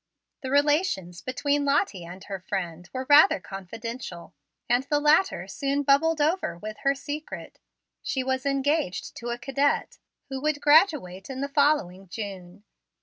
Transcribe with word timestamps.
The 0.41 0.49
relations 0.49 1.21
between 1.21 1.63
Lottie 1.63 2.05
and 2.05 2.23
her 2.23 2.39
friend 2.39 2.89
were 2.91 3.05
rather 3.07 3.39
confidential, 3.39 4.33
and 4.67 4.83
the 4.85 4.99
latter 4.99 5.47
soon 5.47 5.83
bubbled 5.83 6.19
over 6.19 6.57
with 6.57 6.77
her 6.79 6.95
secret. 6.95 7.59
She 8.01 8.23
was 8.23 8.43
engaged 8.43 9.15
to 9.17 9.29
a 9.29 9.37
cadet, 9.37 9.99
who 10.29 10.41
would 10.41 10.59
graduate 10.59 11.29
in 11.29 11.41
the 11.41 11.47
following 11.47 12.07
June. 12.07 12.63